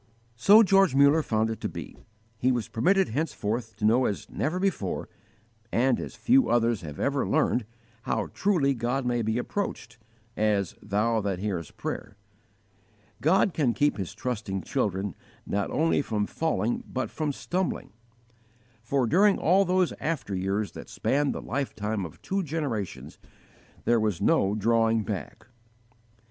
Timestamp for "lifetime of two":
21.43-22.41